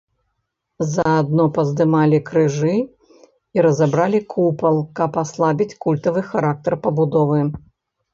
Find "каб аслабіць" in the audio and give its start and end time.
5.01-5.77